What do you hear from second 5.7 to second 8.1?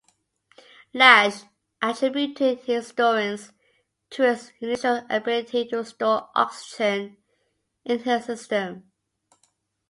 store oxygen in